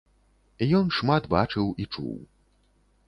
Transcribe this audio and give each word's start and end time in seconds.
Ён 0.79 0.89
шмат 0.99 1.23
бачыў 1.35 1.67
і 1.85 1.91
чуў. 1.93 2.17